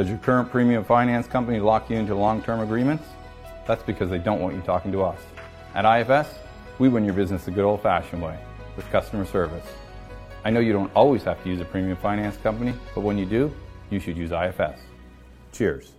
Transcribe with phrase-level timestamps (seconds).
[0.00, 3.04] Does your current premium finance company lock you into long-term agreements?
[3.66, 5.20] That's because they don't want you talking to us.
[5.74, 6.36] At IFS,
[6.78, 8.38] we win your business the good old-fashioned way
[8.76, 9.66] with customer service.
[10.42, 13.26] I know you don't always have to use a premium finance company, but when you
[13.26, 13.54] do,
[13.90, 14.80] you should use IFS.
[15.52, 15.92] Cheers.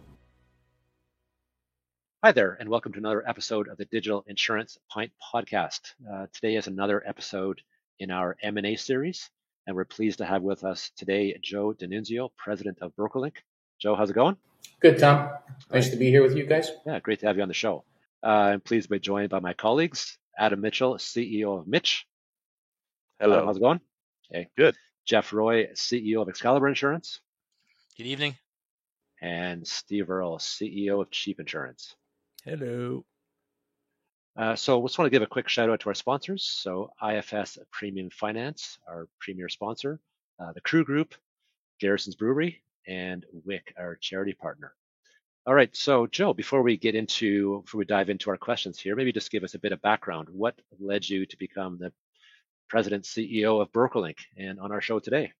[2.23, 5.93] Hi there, and welcome to another episode of the Digital Insurance Pint podcast.
[6.11, 7.61] Uh, today is another episode
[7.99, 9.29] in our M&A series,
[9.67, 13.33] and we're pleased to have with us today Joe D'Annunzio, president of BrokerLink.
[13.81, 14.37] Joe, how's it going?
[14.79, 15.31] Good, Tom.
[15.71, 15.91] Nice right.
[15.91, 16.69] to be here with you guys.
[16.85, 17.83] Yeah, great to have you on the show.
[18.23, 22.05] Uh, I'm pleased to be joined by my colleagues, Adam Mitchell, CEO of Mitch.
[23.19, 23.37] Hello.
[23.37, 23.81] Adam, how's it going?
[24.29, 24.49] Hey.
[24.55, 24.75] Good.
[25.05, 27.21] Jeff Roy, CEO of Excalibur Insurance.
[27.97, 28.35] Good evening.
[29.19, 31.95] And Steve Earle, CEO of Cheap Insurance.
[32.45, 33.03] Hello.
[34.37, 36.43] Uh, so I just want to give a quick shout out to our sponsors.
[36.43, 39.99] So IFS Premium Finance, our premier sponsor,
[40.39, 41.15] uh, the Crew Group,
[41.79, 44.73] Garrison's Brewery, and WIC, our charity partner.
[45.47, 48.95] All right, so Joe, before we get into, before we dive into our questions here,
[48.95, 50.27] maybe just give us a bit of background.
[50.31, 51.91] What led you to become the
[52.67, 55.33] president CEO of BrokerLink and on our show today?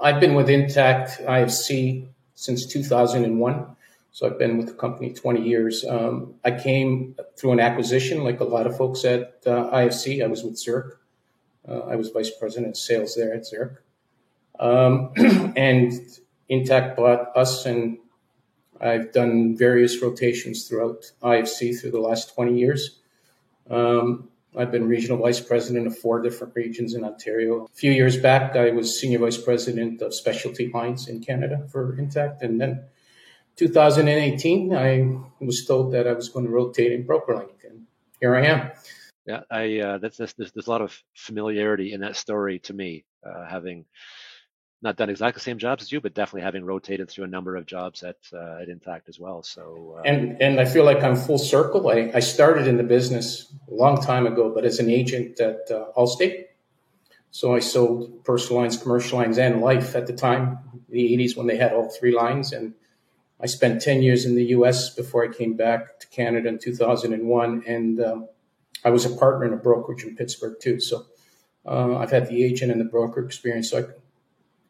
[0.00, 3.76] I've been with Intact IFC since 2001.
[4.14, 5.84] So I've been with the company 20 years.
[5.88, 10.22] Um, I came through an acquisition, like a lot of folks at uh, IFC.
[10.22, 10.94] I was with Zurich.
[11.66, 13.78] Uh, I was vice president of sales there at Zurich.
[14.60, 15.12] Um,
[15.56, 15.92] and
[16.52, 17.96] Intact bought us, and
[18.78, 22.98] I've done various rotations throughout IFC through the last 20 years.
[23.70, 27.64] Um, I've been regional vice president of four different regions in Ontario.
[27.64, 31.98] A few years back, I was senior vice president of specialty lines in Canada for
[31.98, 32.42] Intact.
[32.42, 32.84] And then
[33.56, 37.86] 2018, I was told that I was going to rotate in BrokerLink, and
[38.20, 38.70] here I am.
[39.24, 42.74] Yeah, I uh, that's, that's there's, there's, a lot of familiarity in that story to
[42.74, 43.86] me, uh, having
[44.82, 47.56] not done exactly the same jobs as you, but definitely having rotated through a number
[47.56, 49.42] of jobs at uh, at Intact as well.
[49.42, 51.88] So uh, and and I feel like I'm full circle.
[51.88, 55.70] I, I started in the business a long time ago, but as an agent at
[55.70, 56.46] uh, Allstate.
[57.30, 60.58] So I sold personal lines, commercial lines, and life at the time,
[60.90, 62.52] the 80s when they had all three lines.
[62.52, 62.74] And
[63.40, 64.94] I spent 10 years in the U.S.
[64.94, 68.28] before I came back to Canada in 2001, and um,
[68.84, 70.78] I was a partner in a brokerage in Pittsburgh too.
[70.78, 71.06] So
[71.64, 73.70] uh, I've had the agent and the broker experience.
[73.70, 73.84] So I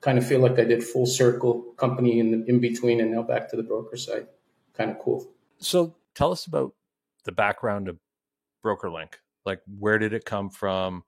[0.03, 3.23] kind of feel like I did full circle company in the, in between and now
[3.23, 4.27] back to the broker side.
[4.75, 5.27] Kind of cool.
[5.59, 6.75] So tell us about
[7.25, 7.99] the background of
[8.65, 9.15] BrokerLink.
[9.47, 11.05] Like where did it come from?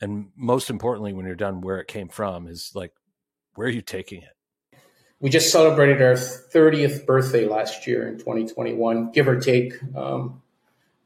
[0.00, 2.92] And most importantly, when you're done, where it came from is like,
[3.54, 4.78] where are you taking it?
[5.20, 9.72] We just celebrated our 30th birthday last year in 2021, give or take.
[9.96, 10.42] Um,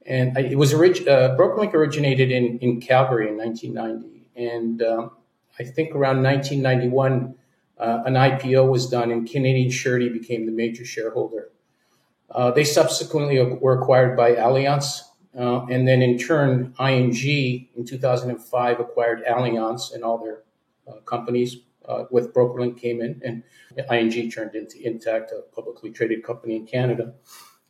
[0.04, 4.28] and it was orig- uh, BrokerLink originated in, in Calgary in 1990.
[4.36, 5.12] And um,
[5.58, 7.34] I think around 1991,
[7.78, 11.50] uh, an IPO was done and Canadian Surety became the major shareholder.
[12.30, 15.02] Uh, they subsequently were acquired by Allianz,
[15.38, 20.42] uh, and then in turn, ING in 2005 acquired Allianz and all their
[20.88, 21.58] uh, companies.
[21.86, 23.42] Uh, with BrokerLink came in, and
[23.90, 27.12] ING turned into Intact, a publicly traded company in Canada.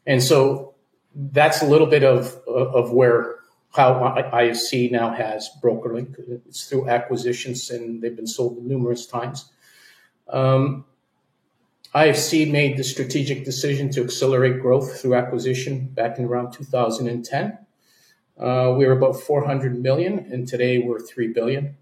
[0.06, 0.74] And so
[1.14, 3.36] that's a little bit of of where
[3.74, 3.94] how
[4.32, 6.42] IFC now has BrokerLink.
[6.46, 9.50] It's through acquisitions, and they've been sold numerous times.
[10.28, 10.84] Um,
[11.94, 17.58] IFC made the strategic decision to accelerate growth through acquisition back in around 2010.
[18.38, 21.76] Uh, we were about 400 million, and today we're 3 billion.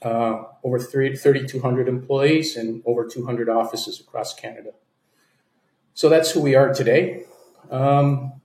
[0.00, 4.70] Uh, over 3,200 employees and over 200 offices across Canada.
[5.92, 7.24] So that's who we are today.
[7.70, 8.37] Um,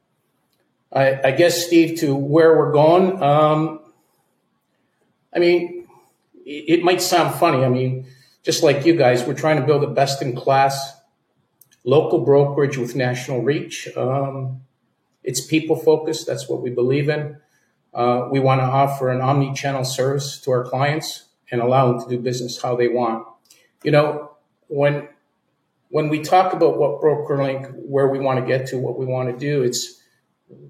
[0.93, 3.79] I, I, guess, Steve, to where we're going, um,
[5.35, 5.87] I mean,
[6.45, 7.65] it, it, might sound funny.
[7.65, 8.05] I mean,
[8.43, 10.93] just like you guys, we're trying to build a best in class
[11.83, 13.87] local brokerage with national reach.
[13.97, 14.61] Um,
[15.23, 16.27] it's people focused.
[16.27, 17.37] That's what we believe in.
[17.93, 22.03] Uh, we want to offer an omni channel service to our clients and allow them
[22.03, 23.27] to do business how they want.
[23.83, 24.31] You know,
[24.67, 25.07] when
[25.89, 29.29] when we talk about what BrokerLink, where we want to get to, what we want
[29.29, 30.01] to do, it's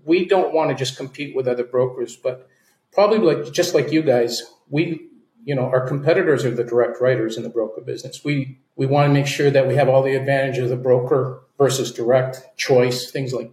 [0.04, 2.48] we don't want to just compete with other brokers, but
[2.92, 5.08] probably like just like you guys, we
[5.44, 8.24] you know our competitors are the direct writers in the broker business.
[8.24, 11.44] We we want to make sure that we have all the advantages of the broker
[11.58, 13.52] versus direct choice, things like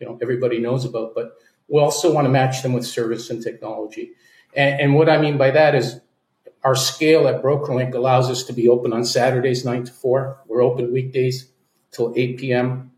[0.00, 1.32] you know everybody knows about, but
[1.68, 4.12] we also want to match them with service and technology.
[4.54, 6.00] And, and what I mean by that is
[6.64, 10.42] our scale at BrokerLink allows us to be open on Saturdays, 9 to 4.
[10.46, 11.50] We're open weekdays
[11.90, 12.91] till 8 p.m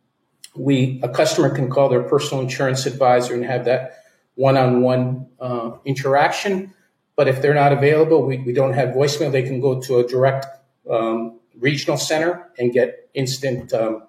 [0.56, 4.04] we a customer can call their personal insurance advisor and have that
[4.36, 6.72] one-on-one uh, interaction.
[7.16, 9.30] But if they're not available, we, we don't have voicemail.
[9.30, 10.46] They can go to a direct
[10.90, 14.02] um, regional center and get instant um,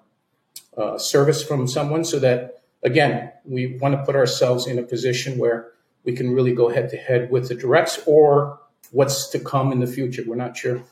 [0.76, 5.38] uh, service from someone so that, again, we want to put ourselves in a position
[5.38, 5.72] where
[6.04, 8.58] we can really go head to head with the directs or
[8.90, 10.22] what's to come in the future.
[10.26, 10.82] We're not sure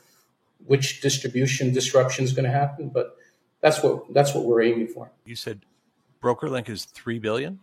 [0.65, 3.15] which distribution disruption is going to happen, but
[3.65, 5.11] that's what that's what we're aiming for.
[5.25, 5.61] You said
[6.21, 7.59] BrokerLink is three billion.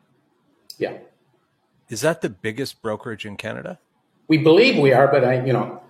[0.76, 0.98] Yeah.
[1.88, 3.78] Is that the biggest brokerage in Canada?
[4.26, 5.80] We believe we are, but I, you know,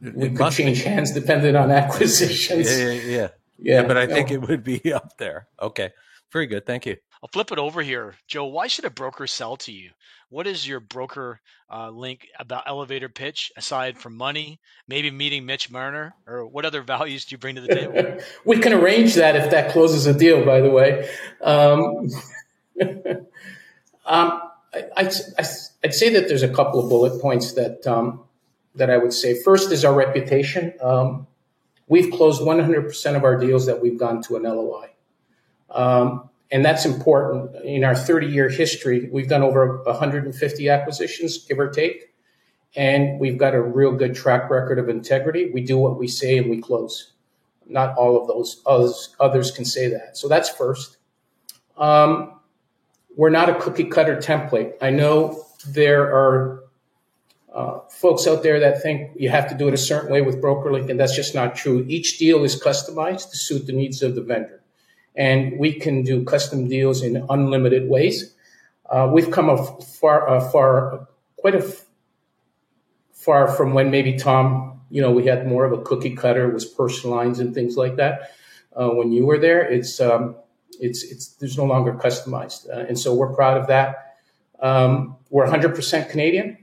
[0.00, 0.88] we it could change be.
[0.88, 2.70] hands depending on acquisitions.
[2.70, 3.02] Yeah, yeah, yeah.
[3.02, 3.28] yeah.
[3.58, 5.48] yeah but I think it would be up there.
[5.60, 5.90] Okay.
[6.30, 6.64] Very good.
[6.64, 6.96] Thank you.
[7.20, 8.14] I'll flip it over here.
[8.28, 9.90] Joe, why should a broker sell to you?
[10.30, 11.40] What is your broker
[11.72, 16.82] uh, link about elevator pitch aside from money, maybe meeting Mitch Marner, or what other
[16.96, 18.18] values do you bring to the table?
[18.44, 21.08] we can arrange that if that closes a deal, by the way.
[21.40, 22.08] Um,
[24.06, 24.42] um,
[24.74, 25.10] I,
[25.82, 28.24] I'd say that there's a couple of bullet points that um,
[28.74, 29.40] that I would say.
[29.42, 30.74] First is our reputation.
[30.80, 31.26] Um,
[31.88, 34.90] we've closed 100% of our deals that we've gone to an LOI.
[35.70, 37.54] Um, and that's important.
[37.64, 42.14] In our 30 year history, we've done over 150 acquisitions, give or take.
[42.76, 45.50] And we've got a real good track record of integrity.
[45.52, 47.12] We do what we say and we close.
[47.66, 50.16] Not all of those others, can say that.
[50.16, 50.96] So that's first.
[51.76, 52.40] Um,
[53.16, 54.74] we're not a cookie cutter template.
[54.80, 56.64] I know there are
[57.52, 60.40] uh, folks out there that think you have to do it a certain way with
[60.40, 61.84] BrokerLink, and that's just not true.
[61.88, 64.62] Each deal is customized to suit the needs of the vendor
[65.18, 68.32] and we can do custom deals in unlimited ways.
[68.88, 71.84] Uh, we've come a far, uh, far, quite a f-
[73.12, 76.64] far from when maybe Tom, you know, we had more of a cookie cutter, was
[76.64, 78.30] personalized and things like that.
[78.74, 80.36] Uh, when you were there, it's um,
[80.80, 84.14] it's it's there's no longer customized, uh, and so we're proud of that.
[84.60, 86.58] Um, we're 100% Canadian.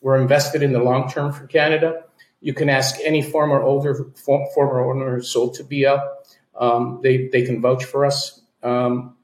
[0.00, 2.04] We're invested in the long term for Canada.
[2.40, 5.98] You can ask any former older former owner sold to BL
[6.58, 8.40] um, they, they can vouch for us.
[8.62, 9.16] Um,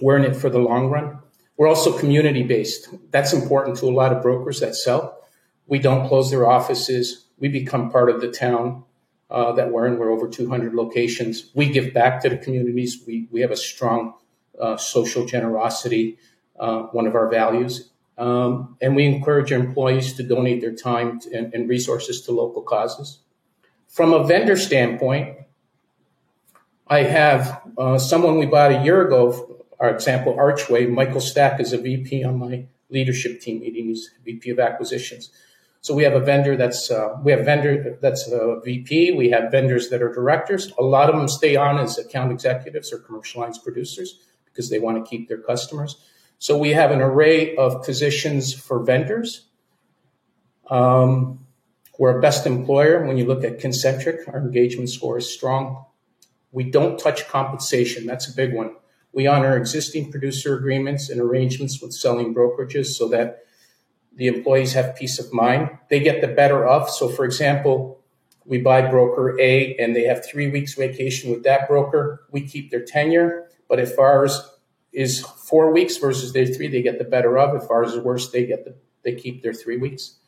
[0.00, 1.18] we're in it for the long run.
[1.56, 2.88] We're also community based.
[3.10, 5.18] That's important to a lot of brokers that sell.
[5.66, 7.26] We don't close their offices.
[7.38, 8.84] We become part of the town
[9.30, 9.98] uh, that we're in.
[9.98, 11.50] We're over 200 locations.
[11.54, 13.02] We give back to the communities.
[13.06, 14.14] We, we have a strong
[14.60, 16.18] uh, social generosity,
[16.58, 17.90] uh, one of our values.
[18.16, 22.62] Um, and we encourage our employees to donate their time and, and resources to local
[22.62, 23.18] causes.
[23.88, 25.38] From a vendor standpoint,
[26.86, 30.86] I have uh, someone we bought a year ago, our example, Archway.
[30.86, 33.86] Michael Stack is a VP on my leadership team meeting.
[33.86, 35.30] He's VP of acquisitions.
[35.80, 39.12] So we have a vendor that's uh, we have vendor that's a VP.
[39.12, 40.72] We have vendors that are directors.
[40.78, 44.78] A lot of them stay on as account executives or commercial lines producers because they
[44.78, 45.96] want to keep their customers.
[46.38, 49.46] So we have an array of positions for vendors.
[50.70, 51.46] Um,
[51.98, 53.06] we're a best employer.
[53.06, 55.84] When you look at Concentric, our engagement score is strong.
[56.54, 58.06] We don't touch compensation.
[58.06, 58.76] That's a big one.
[59.12, 63.44] We honor existing producer agreements and arrangements with selling brokerages so that
[64.14, 65.70] the employees have peace of mind.
[65.90, 66.88] They get the better of.
[66.88, 68.00] So, for example,
[68.44, 72.24] we buy broker A and they have three weeks vacation with that broker.
[72.30, 73.48] We keep their tenure.
[73.68, 74.40] But if ours
[74.92, 77.60] is four weeks versus their three, they get the better of.
[77.60, 80.18] If ours is worse, they get the they keep their three weeks.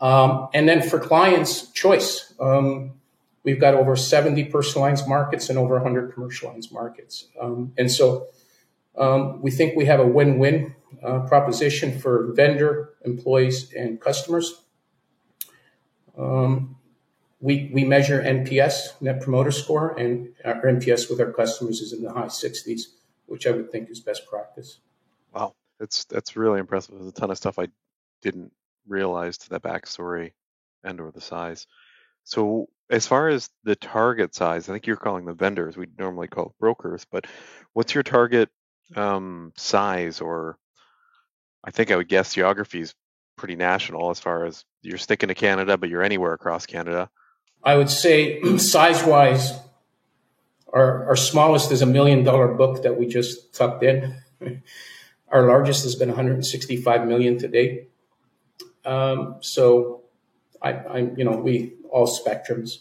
[0.00, 2.34] Um, and then for clients, choice.
[2.38, 3.00] Um,
[3.44, 7.26] We've got over 70 personal lines markets and over 100 commercial lines markets.
[7.40, 8.28] Um, and so
[8.96, 14.62] um, we think we have a win win uh, proposition for vendor, employees, and customers.
[16.16, 16.76] Um,
[17.40, 22.02] we, we measure NPS, Net Promoter Score, and our NPS with our customers is in
[22.02, 22.82] the high 60s,
[23.26, 24.78] which I would think is best practice.
[25.34, 26.94] Wow, that's that's really impressive.
[26.94, 27.68] There's a ton of stuff I
[28.20, 28.52] didn't
[28.86, 30.32] realize to that backstory
[30.84, 31.66] and or the size.
[32.24, 35.78] So as far as the target size, I think you're calling them vendors.
[35.78, 37.26] We normally call brokers, but
[37.72, 38.50] what's your target
[38.94, 40.20] um, size?
[40.20, 40.58] Or
[41.64, 42.94] I think I would guess geography is
[43.36, 47.08] pretty national as far as you're sticking to Canada, but you're anywhere across Canada.
[47.64, 49.52] I would say size wise,
[50.70, 54.16] our, our smallest is a million dollar book that we just tucked in.
[55.28, 57.90] our largest has been 165 million to date.
[58.84, 60.02] Um, so
[60.60, 62.78] I, I, you know, we all spectrums.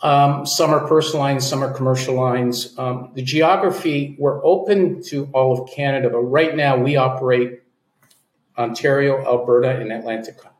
[0.00, 2.78] Um, some are personal lines, some are commercial lines.
[2.78, 7.62] Um, the geography, we're open to all of Canada, but right now we operate
[8.56, 10.50] Ontario, Alberta, and Atlantica.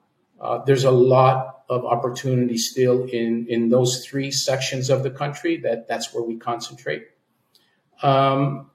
[0.41, 5.59] Uh, there's a lot of opportunity still in, in those three sections of the country
[5.59, 7.07] that that's where we concentrate.
[8.03, 8.71] Um,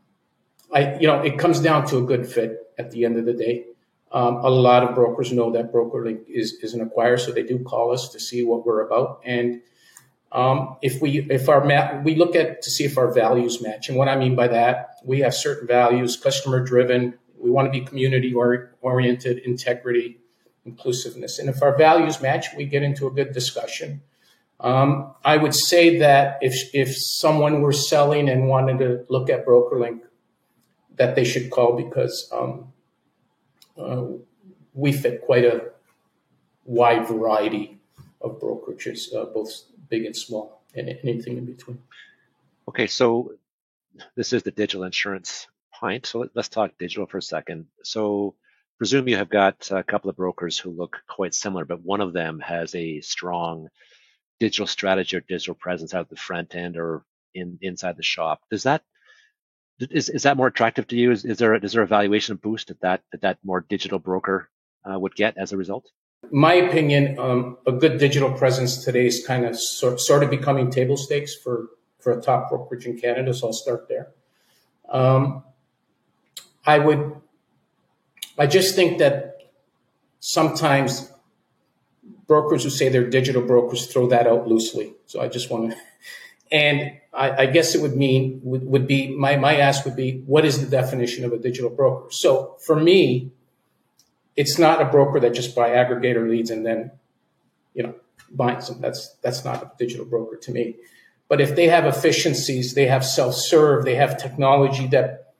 [0.73, 3.33] I, you know, it comes down to a good fit at the end of the
[3.33, 3.65] day.
[4.13, 7.59] Um, a lot of brokers know that BrokerLink is, is an acquirer, so they do
[7.59, 9.21] call us to see what we're about.
[9.25, 9.61] And
[10.33, 13.87] Um, if we if our ma- we look at to see if our values match,
[13.87, 17.13] and what I mean by that, we have certain values, customer driven.
[17.37, 18.33] We want to be community
[18.81, 20.17] oriented, integrity,
[20.65, 24.01] inclusiveness, and if our values match, we get into a good discussion.
[24.59, 29.45] Um, I would say that if if someone were selling and wanted to look at
[29.45, 30.01] BrokerLink,
[30.97, 32.72] that they should call because um,
[33.77, 34.03] uh,
[34.73, 35.71] we fit quite a
[36.65, 37.79] wide variety
[38.21, 41.79] of brokerages, uh, both big and small, and anything in between.
[42.67, 43.33] Okay, so
[44.15, 46.05] this is the digital insurance pint.
[46.05, 47.67] So let's talk digital for a second.
[47.83, 48.35] So
[48.77, 52.13] presume you have got a couple of brokers who look quite similar, but one of
[52.13, 53.67] them has a strong
[54.39, 57.03] digital strategy or digital presence out the front end or
[57.33, 58.41] in inside the shop.
[58.49, 58.83] Does that
[59.79, 61.11] is, is that more attractive to you?
[61.11, 63.99] Is, is there a, is there a valuation boost that that that, that more digital
[63.99, 64.49] broker
[64.89, 65.89] uh, would get as a result?
[66.31, 70.71] My opinion, um, a good digital presence today is kind of sort, sort of becoming
[70.71, 71.67] table stakes for
[71.99, 73.33] for a top brokerage in Canada.
[73.33, 74.11] So I'll start there.
[74.89, 75.43] Um,
[76.65, 77.15] I would,
[78.37, 79.51] I just think that
[80.19, 81.11] sometimes
[82.27, 84.93] brokers who say they're digital brokers throw that out loosely.
[85.05, 85.77] So I just want to,
[86.51, 90.23] and I, I, guess it would mean would, would be my my ask would be
[90.25, 92.11] what is the definition of a digital broker?
[92.11, 93.31] So for me,
[94.35, 96.91] it's not a broker that just buy aggregator leads and then,
[97.73, 97.95] you know,
[98.31, 98.81] binds them.
[98.81, 100.75] That's that's not a digital broker to me.
[101.27, 105.33] But if they have efficiencies, they have self-serve, they have technology that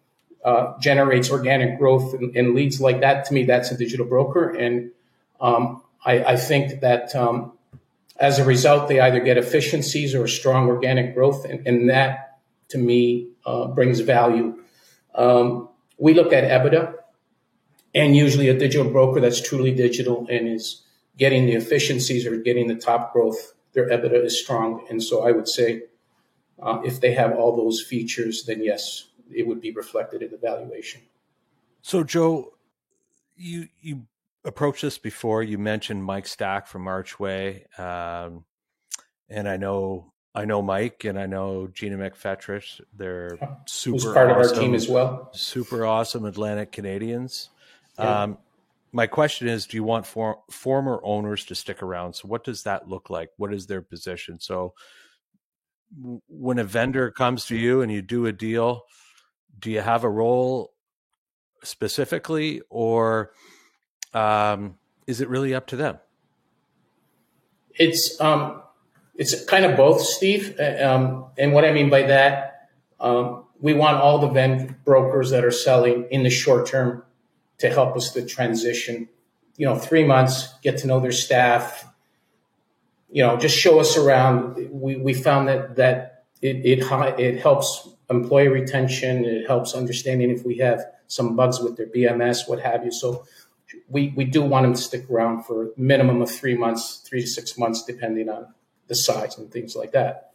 [0.44, 4.50] uh, generates organic growth and, and, leads like that, to me, that's a digital broker.
[4.50, 4.92] And
[5.40, 7.54] um, I, I, think that um,
[8.18, 12.40] as a result, they either get efficiencies or strong organic growth, and, and that
[12.70, 14.58] to me uh, brings value.
[15.16, 16.96] Um, we look at EBITDA,
[17.96, 20.84] and usually a digital broker that's truly digital and is
[21.18, 24.86] getting the efficiencies or getting the top growth, their EBITDA is strong.
[24.90, 25.84] And so I would say
[26.62, 30.38] uh, if they have all those features, then yes, it would be reflected in the
[30.38, 31.02] valuation.
[31.82, 32.54] So, Joe,
[33.36, 34.06] you you
[34.46, 35.44] approached this before.
[35.44, 38.46] You mentioned Mike Stack from Archway, um,
[39.30, 42.82] and I know I know Mike and I know Gina McFetrich.
[42.96, 45.30] They're super Who's part awesome, of our team as well.
[45.34, 47.50] Super awesome Atlantic Canadians.
[48.00, 48.24] Yeah.
[48.24, 48.38] Um,
[48.92, 52.14] my question is, do you want for, former owners to stick around?
[52.14, 53.30] So, what does that look like?
[53.38, 54.40] What is their position?
[54.40, 54.74] So,
[56.28, 58.84] when a vendor comes to you and you do a deal,
[59.60, 60.74] do you have a role
[61.64, 63.32] specifically, or
[64.14, 64.78] um,
[65.08, 65.98] is it really up to them?
[67.76, 68.62] It's um,
[69.16, 70.56] it's kind of both, Steve.
[70.60, 75.30] Uh, um, and what I mean by that, um, we want all the vendor brokers
[75.32, 77.04] that are selling in the short term
[77.60, 79.10] to help us the transition.
[79.58, 81.86] You know, three months, get to know their staff.
[83.12, 84.70] You know, just show us around.
[84.72, 89.26] We, we found that that it, it it helps employee retention.
[89.26, 92.92] It helps understanding if we have some bugs with their BMS, what have you.
[92.92, 93.26] So
[93.94, 97.22] we, we do want them to stick around for a minimum of three months, three
[97.22, 98.48] to six months, depending on
[98.88, 100.32] the size and things like that.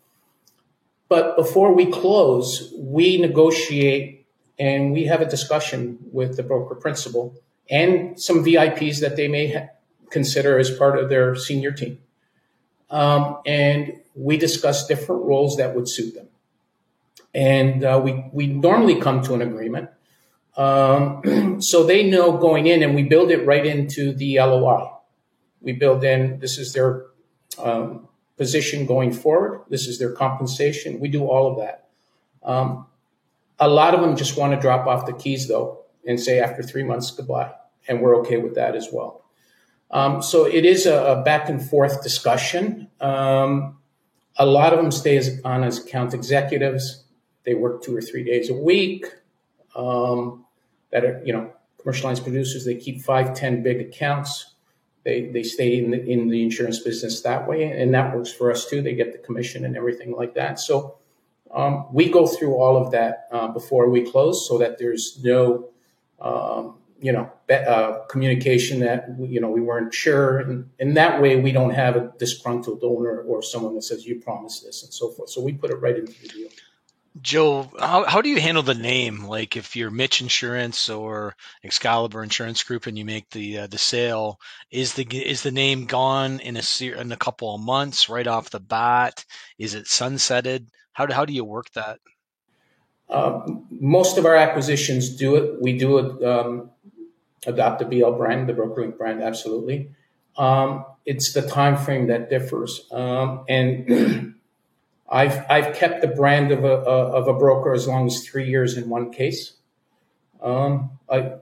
[1.09, 4.27] But before we close, we negotiate
[4.59, 7.35] and we have a discussion with the broker principal
[7.71, 9.69] and some VIPs that they may ha-
[10.11, 11.99] consider as part of their senior team.
[12.91, 16.29] Um, and we discuss different roles that would suit them.
[17.35, 19.91] And uh, we, we normally come to an agreement.
[20.59, 24.91] Um, so they know going in, and we build it right into the LOI.
[25.63, 27.07] We build in this is their
[27.59, 31.01] um, position going forward, this is their compensation.
[31.01, 31.89] We do all of that.
[32.43, 32.87] Um,
[33.59, 36.63] a lot of them just want to drop off the keys though and say after
[36.63, 37.53] three months goodbye,
[37.89, 39.25] and we're okay with that as well.
[39.91, 42.89] Um, so it is a, a, back and forth discussion.
[43.01, 43.79] Um,
[44.37, 47.05] a lot of them stay as, on as account executives.
[47.45, 49.07] They work two or three days a week.
[49.75, 50.45] Um,
[50.91, 52.65] that are you know commercial lines producers.
[52.65, 54.55] They keep five, ten big accounts.
[55.05, 58.51] They they stay in the in the insurance business that way, and that works for
[58.51, 58.83] us too.
[58.83, 60.61] They get the commission and everything like that.
[60.61, 60.99] So
[61.55, 65.71] um, we go through all of that uh, before we close so that there's no,
[66.21, 70.39] um, you know, uh, communication that, you know, we weren't sure.
[70.39, 74.21] And, and that way we don't have a disgruntled owner or someone that says, you
[74.21, 75.31] promised this and so forth.
[75.31, 76.49] So we put it right into the deal.
[77.21, 79.25] Joe, how, how do you handle the name?
[79.25, 81.35] Like if you're Mitch Insurance or
[81.65, 84.39] Excalibur Insurance Group and you make the uh, the sale,
[84.71, 88.51] is the is the name gone in a in a couple of months right off
[88.51, 89.25] the bat?
[89.59, 90.67] Is it sunsetted?
[90.93, 91.99] How do, how do you work that?
[93.09, 95.63] Uh, most of our acquisitions do it.
[95.63, 96.71] We do it, um,
[97.47, 99.93] adopt the BL brand, the BrokerLink brand, absolutely.
[100.37, 102.87] Um, it's the time frame that differs.
[102.93, 103.87] Um, and
[105.11, 108.77] I've I've kept the brand of a, of a broker as long as three years
[108.77, 109.55] in one case.
[110.43, 111.33] Um, I,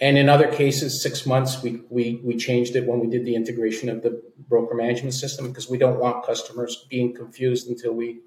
[0.00, 1.62] and in other cases, six months.
[1.62, 5.48] We we we changed it when we did the integration of the broker management system
[5.48, 8.20] because we don't want customers being confused until we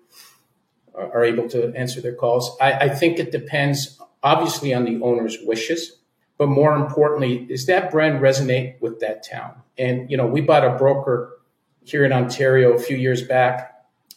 [0.94, 2.58] are able to answer their calls.
[2.60, 5.98] I, I think it depends obviously on the owner's wishes,
[6.38, 9.62] but more importantly, is that brand resonate with that town?
[9.78, 11.40] And you know, we bought a broker
[11.84, 13.71] here in Ontario a few years back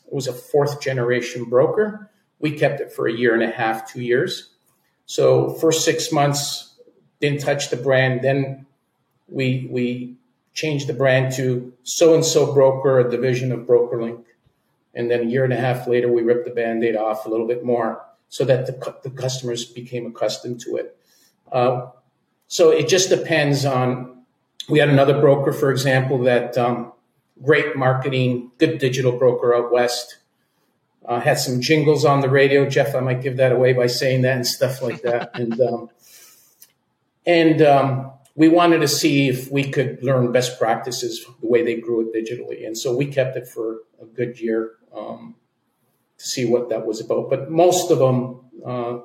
[0.06, 2.10] was a fourth generation broker.
[2.38, 4.50] We kept it for a year and a half, two years.
[5.06, 6.74] So first six months,
[7.20, 8.22] didn't touch the brand.
[8.22, 8.66] Then
[9.28, 10.16] we we
[10.52, 14.24] changed the brand to so and so broker, a division of BrokerLink.
[14.94, 17.48] And then a year and a half later, we ripped the band-aid off a little
[17.48, 20.96] bit more so that the, the customers became accustomed to it.
[21.50, 21.88] Uh,
[22.46, 24.12] so it just depends on.
[24.68, 26.92] We had another broker, for example, that um,
[27.42, 30.18] great marketing, good digital broker out west.
[31.06, 32.68] Uh, had some jingles on the radio.
[32.68, 35.30] Jeff, I might give that away by saying that and stuff like that.
[35.34, 35.90] and um,
[37.26, 41.76] and um, we wanted to see if we could learn best practices the way they
[41.76, 42.66] grew it digitally.
[42.66, 45.36] And so we kept it for a good year um,
[46.18, 47.30] to see what that was about.
[47.30, 48.98] But most of them, uh,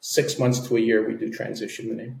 [0.00, 2.20] six months to a year, we do transition the name.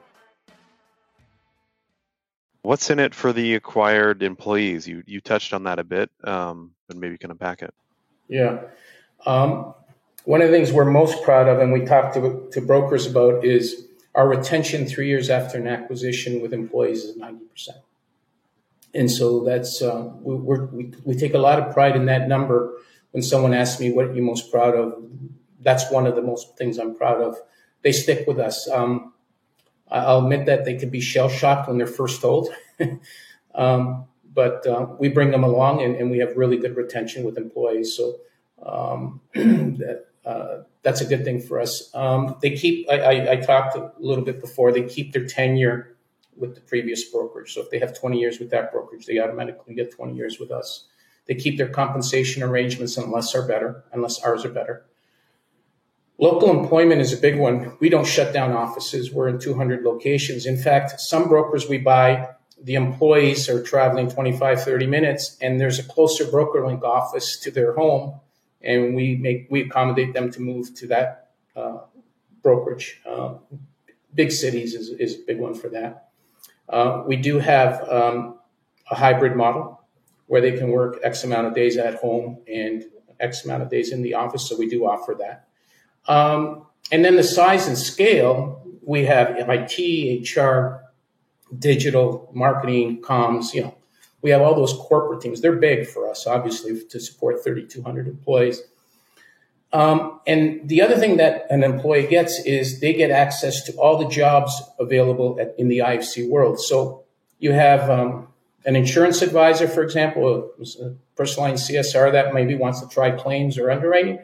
[2.63, 4.87] What's in it for the acquired employees?
[4.87, 7.73] You you touched on that a bit, um, but maybe you can unpack it.
[8.27, 8.61] Yeah.
[9.25, 9.73] Um,
[10.23, 13.43] one of the things we're most proud of, and we talk to, to brokers about,
[13.43, 17.69] is our retention three years after an acquisition with employees is 90%.
[18.93, 22.77] And so that's, uh, we, we we, take a lot of pride in that number.
[23.11, 25.01] When someone asks me what you're most proud of,
[25.61, 27.37] that's one of the most things I'm proud of.
[27.83, 28.69] They stick with us.
[28.69, 29.13] Um,
[29.91, 32.49] I'll admit that they could be shell shocked when they're first told.
[33.55, 37.37] um, but uh, we bring them along and, and, we have really good retention with
[37.37, 37.97] employees.
[37.97, 38.19] So
[38.65, 41.93] um, that, uh, that's a good thing for us.
[41.93, 45.97] Um, they keep, I, I, I, talked a little bit before, they keep their tenure
[46.37, 47.53] with the previous brokerage.
[47.53, 50.51] So if they have 20 years with that brokerage, they automatically get 20 years with
[50.51, 50.85] us.
[51.25, 54.85] They keep their compensation arrangements unless are better, unless ours are better.
[56.21, 57.75] Local employment is a big one.
[57.79, 59.11] We don't shut down offices.
[59.11, 60.45] We're in 200 locations.
[60.45, 62.29] In fact, some brokers we buy,
[62.61, 67.73] the employees are traveling 25, 30 minutes, and there's a closer BrokerLink office to their
[67.73, 68.19] home,
[68.61, 71.79] and we make we accommodate them to move to that uh,
[72.43, 73.01] brokerage.
[73.03, 73.33] Uh,
[74.13, 76.09] big cities is, is a big one for that.
[76.69, 78.37] Uh, we do have um,
[78.91, 79.81] a hybrid model
[80.27, 82.83] where they can work X amount of days at home and
[83.19, 85.47] X amount of days in the office, so we do offer that.
[86.07, 90.81] Um, and then the size and scale, we have IT, HR,
[91.57, 93.75] digital, marketing, comms, you know,
[94.21, 95.41] we have all those corporate teams.
[95.41, 98.61] They're big for us, obviously, to support 3,200 employees.
[99.73, 103.97] Um, and the other thing that an employee gets is they get access to all
[103.97, 106.59] the jobs available at, in the IFC world.
[106.59, 107.03] So
[107.39, 108.27] you have um,
[108.65, 113.57] an insurance advisor, for example, a personal line CSR that maybe wants to try claims
[113.57, 114.19] or underwriting.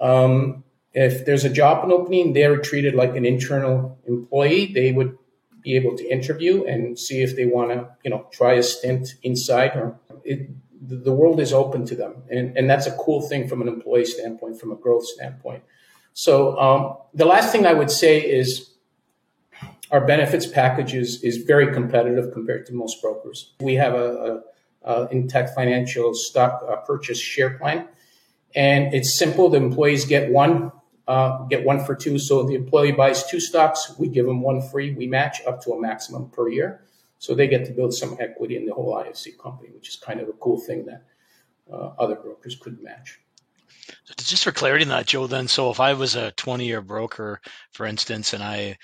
[0.00, 0.63] Um,
[0.94, 4.72] if there's a job opening, they're treated like an internal employee.
[4.72, 5.18] They would
[5.60, 9.14] be able to interview and see if they want to, you know, try a stint
[9.22, 9.72] inside.
[9.76, 13.62] Or it, the world is open to them, and and that's a cool thing from
[13.62, 15.64] an employee standpoint, from a growth standpoint.
[16.12, 18.70] So um, the last thing I would say is
[19.90, 23.54] our benefits package is, is very competitive compared to most brokers.
[23.60, 24.42] We have a,
[24.84, 27.88] a, a Intact Financial stock uh, purchase share plan
[28.54, 29.50] And it's simple.
[29.50, 30.72] The employees get one,
[31.06, 32.18] uh, get one for two.
[32.18, 34.94] So the employee buys two stocks, we give them one free.
[34.94, 36.82] We match up to a maximum per year.
[37.18, 40.20] So they get to build some equity in the whole IFC company, which is kind
[40.20, 41.04] of a cool thing that
[41.72, 43.20] uh, other brokers couldn't match.
[44.04, 46.80] So just for clarity on that, Joe, then, so if I was a 20 year
[46.80, 47.40] broker,
[47.72, 48.76] for instance, and I,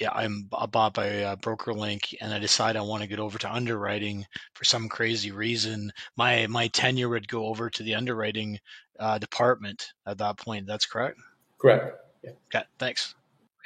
[0.00, 3.52] yeah, I'm bought by a BrokerLink and I decide I want to get over to
[3.52, 8.58] underwriting for some crazy reason, my, my tenure would go over to the underwriting
[8.98, 10.66] uh, department at that point.
[10.66, 11.18] That's correct?
[11.58, 11.96] Correct.
[12.22, 12.30] Yeah.
[12.54, 12.64] Okay.
[12.78, 13.14] Thanks.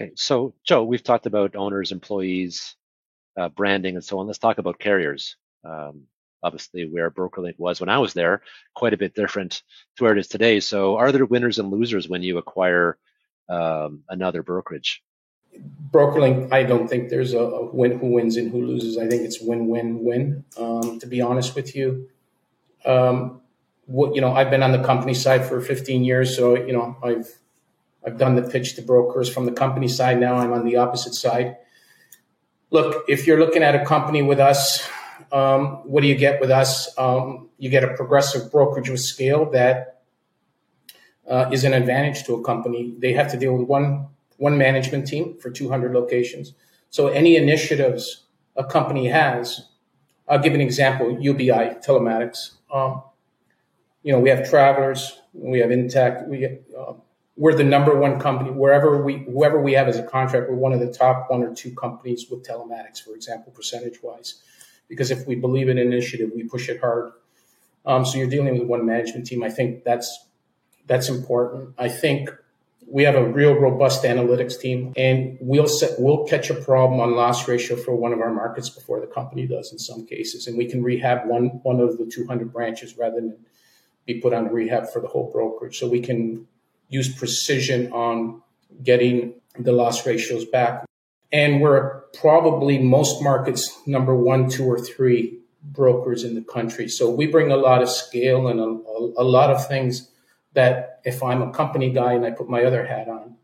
[0.01, 0.13] Okay.
[0.15, 2.77] So, Joe, we've talked about owners, employees,
[3.37, 4.27] uh, branding, and so on.
[4.27, 5.37] Let's talk about carriers.
[5.65, 6.07] Um,
[6.43, 8.43] obviously where BrokerLink was when I was there,
[8.75, 9.63] quite a bit different
[9.97, 10.61] to where it is today.
[10.61, 12.99] So, are there winners and losers when you acquire
[13.49, 15.03] um, another brokerage?
[15.91, 18.99] BrokerLink, I don't think there's a, a, win who wins and who loses.
[18.99, 20.45] I think it's win-win-win.
[20.57, 22.09] Um, to be honest with you,
[22.85, 23.41] um,
[23.87, 26.97] what you know, I've been on the company side for 15 years, so you know,
[27.03, 27.29] I've
[28.09, 30.19] I've done the pitch to brokers from the company side.
[30.19, 31.57] Now I'm on the opposite side.
[32.71, 34.89] Look, if you're looking at a company with us
[35.33, 36.97] um, what do you get with us?
[36.99, 40.03] Um, you get a progressive brokerage with scale that
[41.29, 42.95] uh, is an advantage to a company.
[42.99, 46.55] They have to deal with one one management team for 200 locations.
[46.91, 49.69] So any initiatives a company has,
[50.29, 52.53] I'll give an example: UBI telematics.
[52.73, 53.03] Um,
[54.03, 56.93] you know, we have travelers, we have Intact, we uh,
[57.39, 60.51] we're the number one company wherever we whoever we have as a contract.
[60.51, 64.43] We're one of the top one or two companies with telematics, for example, percentage wise
[64.89, 67.13] because if we believe in an initiative, we push it hard.
[67.87, 69.43] Um, so you're dealing with one management team.
[69.43, 70.27] I think that's
[70.87, 71.75] that's important.
[71.79, 72.31] I think
[72.91, 77.15] we have a real robust analytics team, and we'll set, we'll catch a problem on
[77.15, 80.57] loss ratio for one of our markets before the company does in some cases, and
[80.57, 83.37] we can rehab one one of the 200 branches rather than
[84.07, 85.79] be put on rehab for the whole brokerage.
[85.79, 86.49] So we can
[86.89, 88.43] use precision on
[88.83, 90.85] getting the loss ratios back
[91.33, 96.89] and we're probably most markets number one, two, or three brokers in the country.
[96.89, 100.11] So we bring a lot of scale and a, a, lot of things
[100.55, 103.37] that if I'm a company guy and I put my other hat on,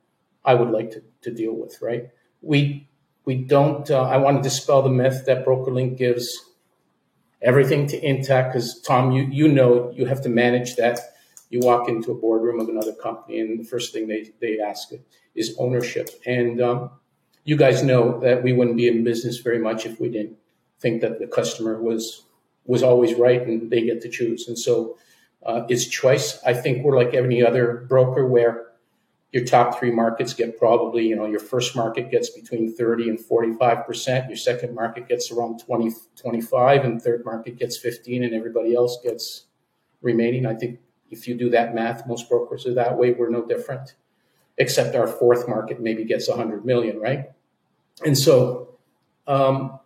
[0.45, 2.09] I would like to, to deal with, right?
[2.41, 2.89] We
[3.27, 3.91] we don't.
[3.91, 6.51] Uh, I want to dispel the myth that BrokerLink gives
[7.41, 11.01] everything to Intact because Tom, you you know you have to manage that.
[11.55, 14.89] You walk into a boardroom of another company, and the first thing they they ask
[15.37, 16.91] is ownership, and um,
[17.45, 20.37] you guys know that we wouldn't be in business very much if we didn't
[20.81, 22.25] think that the customer was
[22.65, 24.49] was always right and they get to choose.
[24.49, 24.99] And so
[25.47, 26.43] uh, it's choice.
[26.45, 28.73] I think we're like any other broker where
[29.33, 33.19] your top three markets get probably, you know, your first market gets between 30 and
[33.19, 34.29] 45%.
[34.29, 38.99] Your second market gets around 20, 25 and third market gets 15 and everybody else
[39.05, 39.47] gets
[40.03, 40.47] remaining.
[40.47, 40.79] I think
[41.11, 43.13] if you do that math, most brokers are that way.
[43.13, 43.95] We're no different,
[44.59, 47.31] except our fourth market maybe gets 100 million, right?
[48.05, 48.77] And so
[49.27, 49.79] um,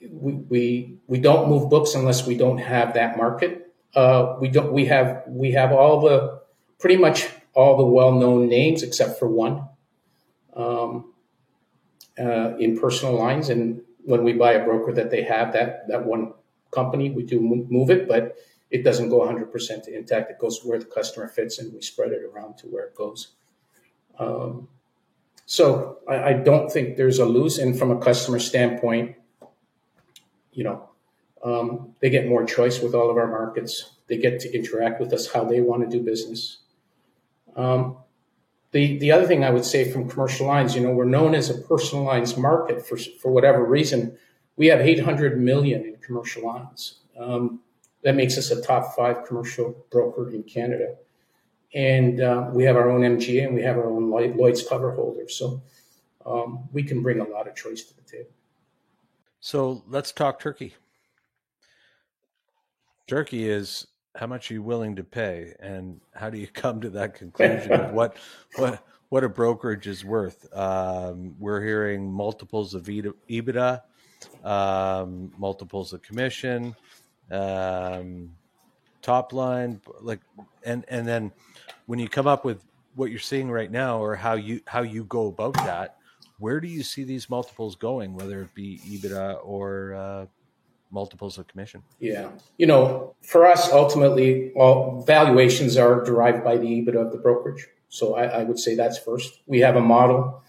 [0.00, 3.74] we, we, we don't move books unless we don't have that market.
[3.94, 6.40] Uh, we don't, we have, we have all the,
[6.78, 9.66] pretty much all the well-known names except for one
[10.54, 11.12] um,
[12.18, 13.48] uh, in personal lines.
[13.48, 16.34] And when we buy a broker that they have that, that one
[16.70, 18.36] company, we do move it, but
[18.70, 20.30] it doesn't go 100% to Intact.
[20.30, 23.34] It goes where the customer fits and we spread it around to where it goes.
[24.18, 24.68] Um,
[25.44, 27.58] so I, I don't think there's a lose.
[27.58, 29.16] And from a customer standpoint,
[30.52, 30.88] you know,
[31.44, 33.92] um, they get more choice with all of our markets.
[34.08, 36.58] They get to interact with us how they want to do business.
[37.54, 37.98] Um,
[38.72, 41.50] the the other thing I would say from commercial lines, you know, we're known as
[41.50, 44.18] a personal lines market for for whatever reason.
[44.56, 46.96] We have 800 million in commercial lines.
[47.18, 47.60] Um,
[48.06, 50.94] that makes us a top five commercial broker in Canada
[51.74, 55.28] and uh, we have our own MGA and we have our own Lloyd's cover holder.
[55.28, 55.62] So
[56.24, 58.30] um, we can bring a lot of choice to the table.
[59.40, 60.74] So let's talk turkey.
[63.06, 66.90] Turkey is how much are you willing to pay, and how do you come to
[66.90, 68.16] that conclusion of what
[68.56, 70.48] what what a brokerage is worth?
[70.56, 73.82] Um, we're hearing multiples of EBITDA,
[74.42, 76.74] um, multiples of commission,
[77.30, 78.30] um,
[79.02, 80.20] top line, like,
[80.64, 81.32] and and then
[81.86, 85.04] when you come up with what you're seeing right now or how you how you
[85.04, 85.96] go about that
[86.38, 90.26] where do you see these multiples going whether it be ebitda or uh,
[90.90, 91.82] multiples of commission?
[91.98, 92.30] Yeah.
[92.58, 97.66] You know for us ultimately all valuations are derived by the ebitda of the brokerage.
[97.88, 99.40] So i, I would say that's first.
[99.46, 100.42] We have a model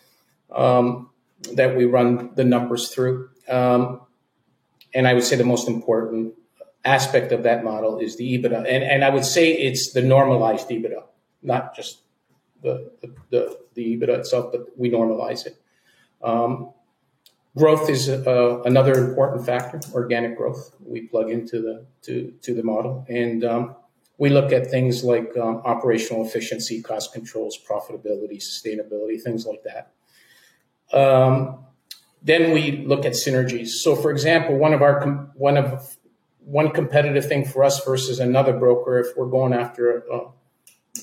[0.52, 1.10] um,
[1.54, 3.30] that we run the numbers through.
[3.48, 4.02] Um,
[4.94, 6.34] and i would say the most important
[6.88, 8.58] aspect of that model is the EBITDA.
[8.58, 11.04] And, and I would say it's the normalized EBITDA,
[11.44, 12.00] not just
[12.64, 15.62] the, the, the, the EBITDA itself, but we normalize it.
[16.24, 16.72] Um,
[17.56, 20.76] growth is uh, another important factor, organic growth.
[20.80, 23.06] We plug into the, to, to the model.
[23.10, 23.76] And um,
[24.18, 29.92] we look at things like um, operational efficiency, cost controls, profitability, sustainability, things like that.
[30.98, 31.66] Um,
[32.24, 33.70] then we look at synergies.
[33.70, 35.97] So, for example, one of our one of
[36.48, 40.20] one competitive thing for us versus another broker, if we're going after a,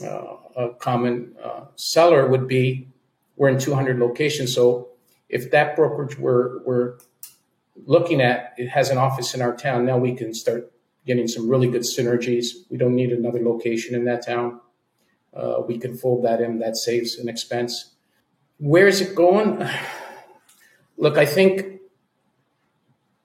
[0.02, 2.88] a, a common uh, seller, would be
[3.36, 4.54] we're in 200 locations.
[4.54, 4.88] So,
[5.28, 6.98] if that brokerage we're we're
[7.84, 10.72] looking at it has an office in our town, now we can start
[11.04, 12.48] getting some really good synergies.
[12.70, 14.60] We don't need another location in that town.
[15.34, 16.58] Uh, we can fold that in.
[16.60, 17.90] That saves an expense.
[18.58, 19.62] Where is it going?
[20.96, 21.73] Look, I think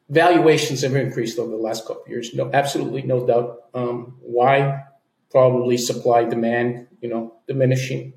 [0.10, 2.34] valuations have increased over the last couple of years.
[2.34, 3.64] No, absolutely no doubt.
[3.74, 4.84] Um, why?
[5.32, 8.14] Probably supply demand, you know, diminishing.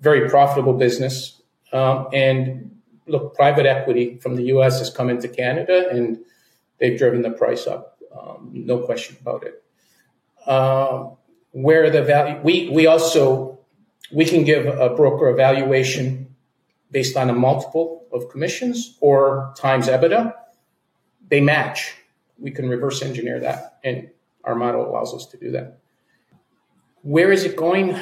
[0.00, 1.40] Very profitable business.
[1.72, 4.78] Um, and look, private equity from the U.S.
[4.78, 6.18] has come into Canada, and
[6.78, 7.98] they've driven the price up.
[8.16, 9.62] Um, no question about it.
[10.46, 11.10] Uh,
[11.52, 13.58] where the value, we, we also,
[14.12, 16.34] we can give a broker a valuation
[16.90, 20.32] based on a multiple of commissions or times EBITDA.
[21.28, 21.94] They match.
[22.38, 24.10] We can reverse engineer that, and
[24.44, 25.80] our model allows us to do that.
[27.02, 27.96] Where is it going?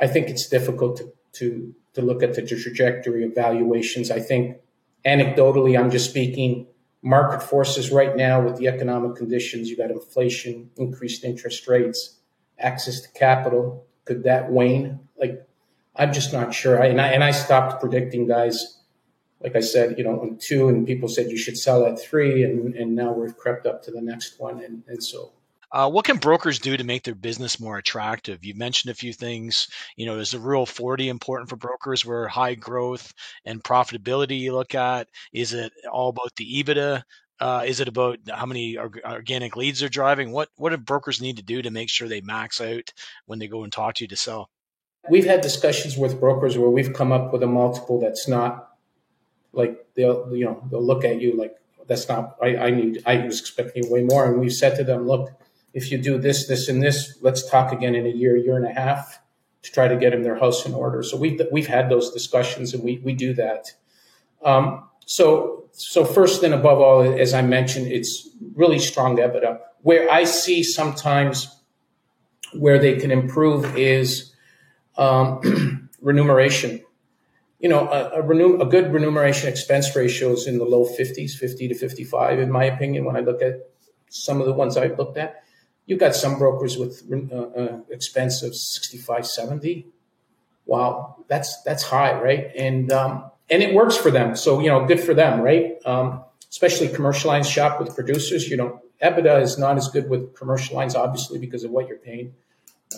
[0.00, 4.10] I think it's difficult to, to, to look at the trajectory of valuations.
[4.10, 4.58] I think
[5.06, 6.66] anecdotally, I'm just speaking,
[7.02, 9.68] market forces right now with the economic conditions.
[9.68, 12.18] You got inflation, increased interest rates,
[12.58, 13.86] access to capital.
[14.04, 15.00] Could that wane?
[15.18, 15.46] Like,
[15.96, 16.82] I'm just not sure.
[16.82, 18.73] I, and I and I stopped predicting guys.
[19.44, 22.42] Like I said, you know, on two, and people said you should sell at three,
[22.42, 25.32] and and now we've crept up to the next one, and and so
[25.74, 28.44] uh, what can brokers do to make their business more attractive?
[28.44, 29.66] You mentioned a few things.
[29.96, 33.12] You know, is the Rule 40 important for brokers where high growth
[33.44, 35.08] and profitability you look at?
[35.32, 37.02] Is it all about the EBITDA?
[37.40, 40.30] Uh, is it about how many organic leads they're driving?
[40.30, 42.92] What what do brokers need to do to make sure they max out
[43.26, 44.48] when they go and talk to you to sell?
[45.10, 48.73] We've had discussions with brokers where we've come up with a multiple that's not
[49.54, 53.24] like they'll you know they'll look at you like that's not I, I need I
[53.24, 55.30] was expecting way more and we've said to them look
[55.74, 58.64] if you do this, this, and this, let's talk again in a year, year and
[58.64, 59.20] a half
[59.62, 61.02] to try to get them their house in order.
[61.02, 63.72] So we've we've had those discussions, and we we do that.
[64.44, 69.58] Um, so so first and above all, as I mentioned, it's really strong EBITDA.
[69.82, 71.60] Where I see sometimes
[72.52, 74.32] where they can improve is
[74.96, 76.82] um, remuneration.
[77.64, 81.68] You know, a, a, a good remuneration expense ratio is in the low 50s, 50
[81.68, 83.70] to 55, in my opinion, when I look at
[84.10, 85.42] some of the ones I've looked at.
[85.86, 89.86] You've got some brokers with uh, uh, expense of 65, 70.
[90.66, 92.50] Wow, that's that's high, right?
[92.54, 94.36] And um, and it works for them.
[94.36, 95.78] So you know, good for them, right?
[95.86, 98.46] Um, especially commercial lines shop with producers.
[98.46, 101.96] You know, EBITDA is not as good with commercial lines, obviously, because of what you're
[101.96, 102.34] paying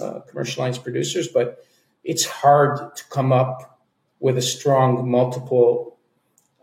[0.03, 1.29] uh, commercial lines producers.
[1.29, 1.65] But
[2.03, 3.76] it's hard to come up
[4.21, 5.99] with a strong multiple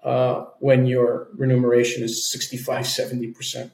[0.04, 3.72] uh, when your remuneration is 65, 70 percent.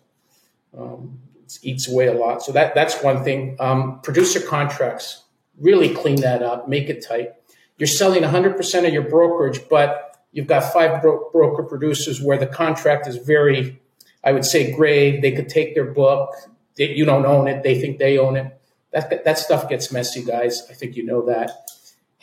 [0.78, 1.20] Um,
[1.64, 2.44] eats away a lot.
[2.44, 3.56] So that that's one thing.
[3.60, 5.24] Um, producer contracts
[5.60, 7.34] really clean that up, make it tight.
[7.78, 12.48] You're selling 100% of your brokerage, but you've got five bro- broker producers where the
[12.48, 13.80] contract is very,
[14.24, 15.20] I would say, gray.
[15.20, 16.36] They could take their book.
[16.76, 17.64] They, you don't own it.
[17.64, 18.56] They think they own it.
[18.92, 20.64] That that stuff gets messy, guys.
[20.70, 21.69] I think you know that.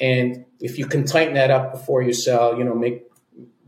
[0.01, 3.05] And if you can tighten that up before you sell, you know, make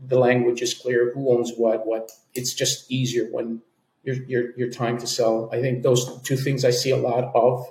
[0.05, 1.11] the language is clear.
[1.13, 1.85] Who owns what?
[1.85, 2.11] What?
[2.33, 3.61] It's just easier when
[4.03, 5.49] your, your, your time to sell.
[5.51, 7.65] I think those two things I see a lot of.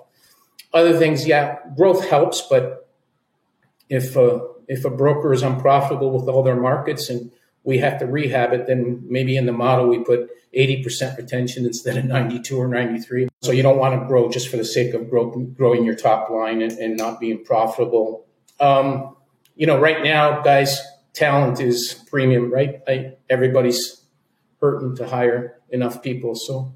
[0.72, 2.90] Other things, yeah, growth helps, but
[3.88, 7.30] if a, if a broker is unprofitable with all their markets and
[7.64, 11.96] we have to rehab it, then maybe in the model we put 80% retention instead
[11.96, 13.28] of 92 or 93.
[13.42, 16.30] So you don't want to grow just for the sake of grow, growing your top
[16.30, 18.26] line and, and not being profitable.
[18.60, 19.16] Um,
[19.56, 20.80] you know, right now, guys,
[21.12, 22.80] talent is premium, right?
[22.86, 24.02] I, everybody's
[24.60, 26.34] hurting to hire enough people.
[26.34, 26.72] So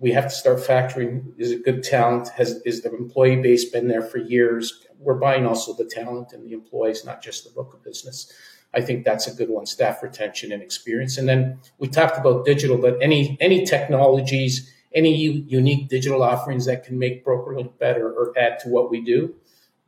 [0.00, 2.28] we have to start factoring is it good talent?
[2.30, 4.84] Has is the employee base been there for years?
[4.98, 8.32] We're buying also the talent and the employees, not just the book of business.
[8.74, 11.16] I think that's a good one, staff retention and experience.
[11.16, 16.84] And then we talked about digital, but any any technologies, any unique digital offerings that
[16.84, 19.34] can make broker look better or add to what we do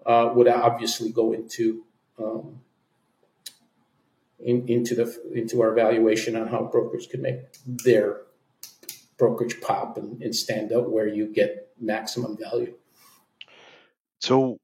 [0.07, 1.85] uh, would obviously go into
[2.19, 2.61] um,
[4.39, 8.23] in, into the into our valuation on how brokers can make their
[9.19, 12.75] brokerage pop and, and stand out where you get maximum value.
[14.21, 14.59] So,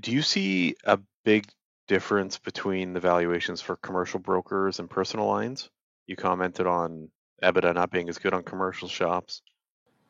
[0.00, 1.46] do you see a big
[1.88, 5.70] difference between the valuations for commercial brokers and personal lines?
[6.06, 7.08] You commented on
[7.42, 9.42] EBITDA not being as good on commercial shops.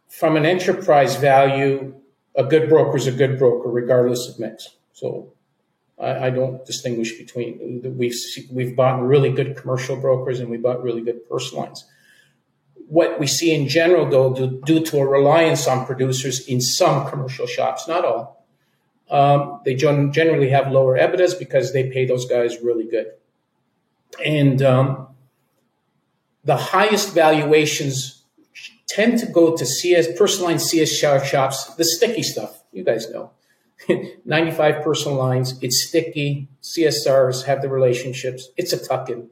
[0.09, 1.95] From an enterprise value,
[2.35, 4.69] a good broker is a good broker, regardless of mix.
[4.93, 5.33] So
[6.01, 8.15] I, I don't distinguish between we've
[8.51, 11.85] we've bought really good commercial brokers and we bought really good personal lines.
[12.89, 17.09] What we see in general, though, due, due to a reliance on producers in some
[17.09, 18.45] commercial shops, not all,
[19.09, 23.13] um, they generally have lower EBITDAs because they pay those guys really good.
[24.25, 25.09] And um,
[26.45, 28.22] the highest valuations
[28.95, 32.63] tend to go to CS, personal line CS shops, the sticky stuff.
[32.73, 33.31] You guys know.
[34.25, 36.49] 95 personal lines, it's sticky.
[36.63, 38.49] CSRs have the relationships.
[38.57, 39.29] It's a tuck in.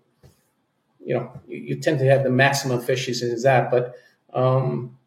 [1.05, 3.95] You know, you, you, tend to have the maximum fishes in that, but
[4.33, 4.99] um,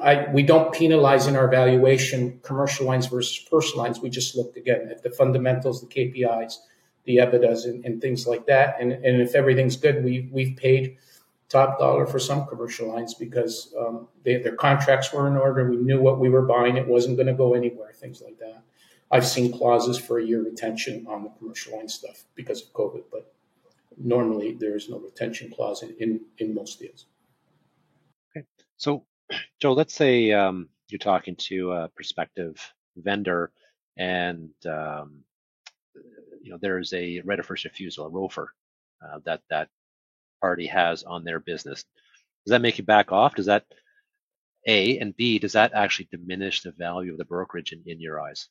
[0.00, 4.00] I, we don't penalize in our valuation commercial lines versus personal lines.
[4.00, 6.54] We just look again at the fundamentals, the KPIs,
[7.04, 8.76] the EBITDAs, and, and things like that.
[8.80, 10.96] And, and if everything's good, we, we've paid
[11.52, 15.68] top dollar for some commercial lines because um, they, their contracts were in order.
[15.68, 16.76] We knew what we were buying.
[16.76, 18.62] It wasn't going to go anywhere, things like that.
[19.10, 23.04] I've seen clauses for a year retention on the commercial line stuff because of COVID,
[23.12, 23.34] but
[23.98, 27.04] normally there is no retention clause in, in, in most deals.
[28.34, 28.46] Okay.
[28.78, 29.04] So,
[29.60, 32.56] Joe, let's say um, you're talking to a prospective
[32.96, 33.52] vendor
[33.98, 35.22] and um,
[36.42, 38.46] you know there's a right of first refusal, a ROFR,
[39.04, 39.68] uh, that that
[40.42, 41.84] party has on their business.
[42.44, 43.36] Does that make you back off?
[43.36, 43.64] Does that
[44.66, 48.20] A and B, does that actually diminish the value of the brokerage in, in your
[48.20, 48.48] eyes?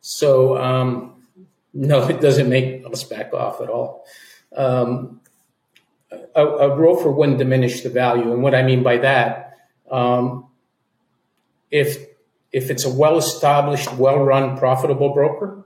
[0.00, 1.26] So um,
[1.72, 4.06] no, it doesn't make us back off at all.
[4.56, 5.20] Um,
[6.34, 9.58] a, a ROFR wouldn't diminish the value, and what I mean by that,
[9.90, 10.48] um,
[11.70, 12.06] if
[12.52, 15.65] if it's a well-established, well-run, profitable broker,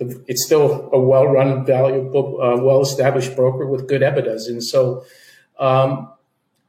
[0.00, 4.48] it's still a well-run, valuable, uh, well-established broker with good EBITDAs.
[4.48, 5.04] And so,
[5.58, 6.10] um,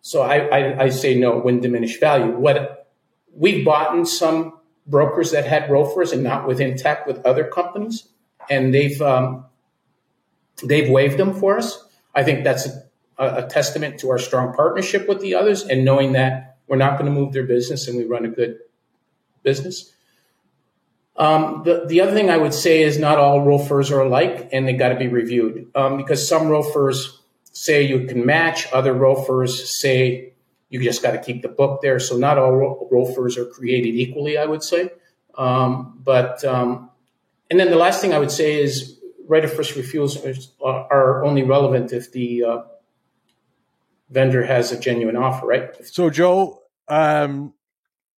[0.01, 2.37] so I, I, I, say no, it wouldn't diminish value.
[2.37, 2.89] What
[3.33, 8.09] we've bought in some brokers that had ROFRs and not within tech with other companies,
[8.49, 9.45] and they've um,
[10.63, 11.85] they've waived them for us.
[12.13, 12.67] I think that's
[13.17, 16.99] a, a testament to our strong partnership with the others and knowing that we're not
[16.99, 18.59] going to move their business and we run a good
[19.43, 19.93] business.
[21.17, 24.67] Um, the, the other thing I would say is not all ROFRs are alike and
[24.67, 27.17] they got to be reviewed um, because some ROFRs
[27.51, 30.33] say you can match, other ROFRs say
[30.69, 31.99] you just got to keep the book there.
[31.99, 34.89] So not all ROFRs are created equally, I would say.
[35.35, 36.89] Um, but um,
[37.49, 38.97] and then the last thing I would say is
[39.27, 40.17] right of first refusals
[40.61, 42.61] are only relevant if the uh,
[44.09, 45.85] vendor has a genuine offer, right?
[45.85, 47.53] So Joe, um,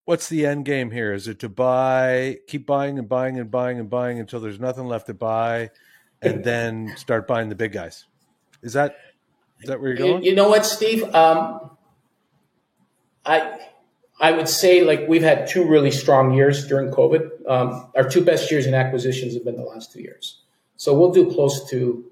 [0.05, 1.13] what's the end game here?
[1.13, 4.85] Is it to buy, keep buying and buying and buying and buying until there's nothing
[4.85, 5.71] left to buy,
[6.21, 8.05] and then start buying the big guys?
[8.61, 8.97] Is that
[9.61, 10.23] is that where you're going?
[10.23, 11.03] You, know what, Steve?
[11.15, 11.71] Um,
[13.25, 13.59] I
[14.19, 17.49] I would say like we've had two really strong years during COVID.
[17.49, 20.41] Um, our two best years in acquisitions have been the last two years.
[20.75, 22.05] So we'll do close to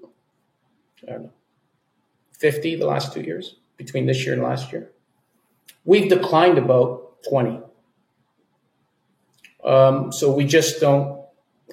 [1.06, 1.32] I don't know
[2.38, 4.90] 50 the last two years between this year and last year.
[5.84, 7.60] We've declined about 20
[9.64, 11.22] um, so we just don't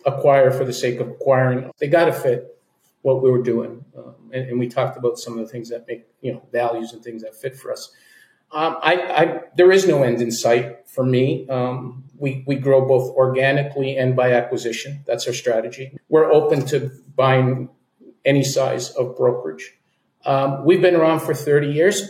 [0.05, 1.71] acquire for the sake of acquiring.
[1.79, 2.59] They got to fit
[3.01, 3.85] what we were doing.
[3.97, 6.93] Um, and, and, we talked about some of the things that make, you know, values
[6.93, 7.91] and things that fit for us.
[8.51, 11.47] Um, I, I, there is no end in sight for me.
[11.49, 15.03] Um, we, we grow both organically and by acquisition.
[15.05, 15.97] That's our strategy.
[16.09, 17.69] We're open to buying
[18.25, 19.75] any size of brokerage.
[20.25, 22.09] Um, we've been around for 30 years.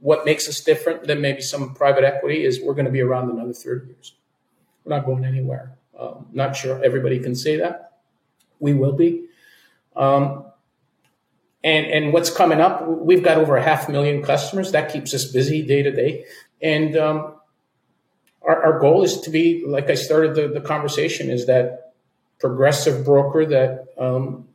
[0.00, 3.30] What makes us different than maybe some private equity is we're going to be around
[3.30, 4.14] another 30 years.
[4.84, 5.76] We're not going anywhere.
[5.98, 7.98] Um, not sure everybody can say that.
[8.58, 9.26] We will be.
[9.94, 10.46] Um,
[11.64, 12.86] and and what's coming up?
[12.88, 14.72] We've got over a half million customers.
[14.72, 16.24] That keeps us busy day to day.
[16.60, 17.34] And um,
[18.42, 21.92] our, our goal is to be, like I started the, the conversation, is that
[22.40, 24.48] progressive broker, that um,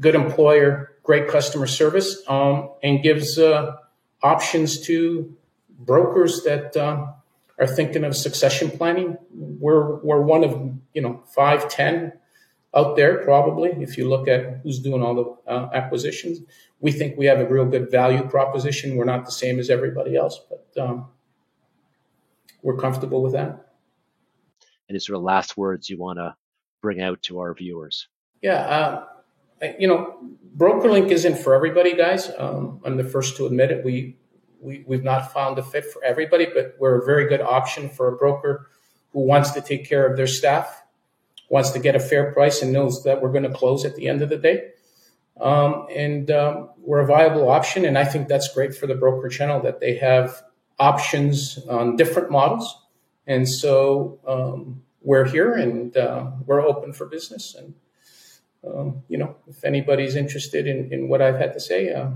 [0.00, 3.76] good employer, great customer service, um, and gives uh,
[4.22, 5.36] options to
[5.78, 7.12] brokers that uh,
[7.58, 9.16] are thinking of succession planning.
[9.32, 12.12] We're we're one of you know five ten
[12.74, 13.70] out there probably.
[13.70, 16.40] If you look at who's doing all the uh, acquisitions,
[16.80, 18.96] we think we have a real good value proposition.
[18.96, 21.08] We're not the same as everybody else, but um,
[22.62, 23.72] we're comfortable with that.
[24.88, 26.34] Any sort of last words you want to
[26.80, 28.08] bring out to our viewers?
[28.42, 28.60] Yeah.
[28.60, 29.04] Uh,
[29.78, 30.18] you know,
[30.56, 32.30] BrokerLink isn't for everybody, guys.
[32.38, 33.84] Um, I'm the first to admit it.
[33.84, 34.16] We
[34.60, 38.08] we, we've not found a fit for everybody, but we're a very good option for
[38.08, 38.68] a broker
[39.12, 40.82] who wants to take care of their staff,
[41.48, 44.08] wants to get a fair price, and knows that we're going to close at the
[44.08, 44.70] end of the day.
[45.40, 49.28] Um, and um, we're a viable option, and I think that's great for the broker
[49.28, 50.42] channel that they have
[50.78, 52.82] options on different models.
[53.26, 57.54] And so um, we're here and uh, we're open for business.
[57.54, 57.74] And
[58.66, 62.10] um, you know, if anybody's interested in, in what I've had to say, uh,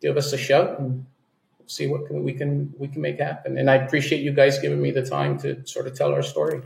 [0.00, 1.06] give us a shout and
[1.66, 3.58] see what can, we can we can make happen.
[3.58, 6.62] And I appreciate you guys giving me the time to sort of tell our story.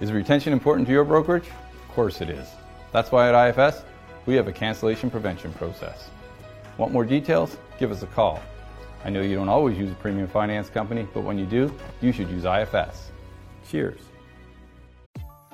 [0.00, 1.48] Is retention important to your brokerage?
[1.48, 2.48] Of course it is.
[2.92, 3.82] That's why at IFS,
[4.26, 6.08] we have a cancellation prevention process.
[6.76, 7.56] Want more details?
[7.78, 8.40] Give us a call.
[9.04, 12.12] I know you don't always use a premium finance company, but when you do, you
[12.12, 13.10] should use IFS.
[13.68, 14.00] Cheers.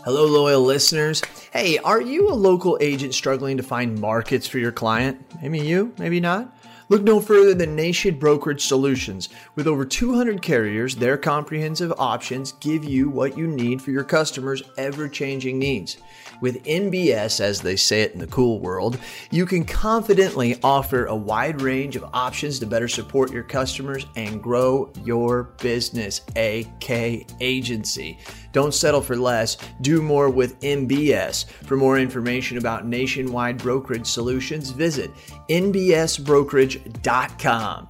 [0.05, 1.23] Hello, loyal listeners.
[1.51, 5.19] Hey, are you a local agent struggling to find markets for your client?
[5.41, 6.55] Maybe you, maybe not.
[6.91, 9.31] Look no further than Nation Brokerage Solutions.
[9.55, 14.63] With over 200 carriers, their comprehensive options give you what you need for your customers'
[14.77, 15.97] ever changing needs.
[16.43, 18.99] With NBS, as they say it in the cool world,
[19.31, 24.43] you can confidently offer a wide range of options to better support your customers and
[24.43, 28.19] grow your business, AK Agency.
[28.55, 31.45] Don't settle for less, do more with NBS.
[31.65, 35.11] For more information about nationwide brokerage solutions, visit
[35.51, 37.89] nbsbrokerage.com.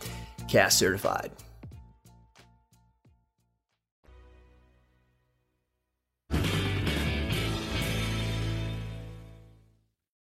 [0.49, 1.31] CAS certified.